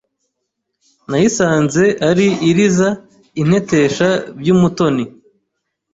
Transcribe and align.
Nayisanze 1.09 1.83
ari 2.09 2.27
iriza 2.49 2.89
Intetesha 3.41 4.09
by'umutoni 4.39 5.03